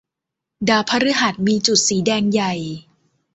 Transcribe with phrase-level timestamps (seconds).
[0.69, 2.53] ดาวพฤหัสมีจุดสีแดงใหญ่